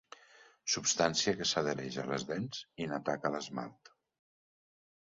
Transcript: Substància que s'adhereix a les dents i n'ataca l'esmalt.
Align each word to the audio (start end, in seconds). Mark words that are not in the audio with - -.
Substància 0.75 1.33
que 1.41 1.47
s'adhereix 1.51 1.99
a 2.05 2.07
les 2.13 2.27
dents 2.33 2.65
i 2.87 2.91
n'ataca 2.95 3.35
l'esmalt. 3.39 3.97